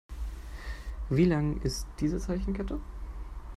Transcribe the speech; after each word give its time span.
Wie 1.11 1.25
lang 1.25 1.61
ist 1.61 1.85
diese 1.99 2.17
Zeichenkette? 2.17 2.79